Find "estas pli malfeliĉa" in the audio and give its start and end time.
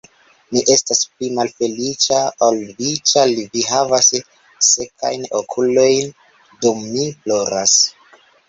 0.75-2.21